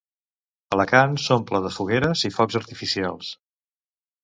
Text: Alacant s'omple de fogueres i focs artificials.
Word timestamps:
Alacant 0.77 1.13
s'omple 1.25 1.61
de 1.67 1.73
fogueres 1.77 2.25
i 2.31 2.33
focs 2.39 2.59
artificials. 2.63 3.31